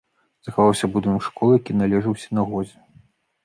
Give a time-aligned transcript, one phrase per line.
[0.47, 2.77] Захаваўся будынак школы, які належаў сінагозе.